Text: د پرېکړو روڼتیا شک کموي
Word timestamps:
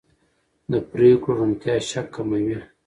د 0.71 0.73
پرېکړو 0.91 1.31
روڼتیا 1.39 1.75
شک 1.89 2.07
کموي 2.15 2.57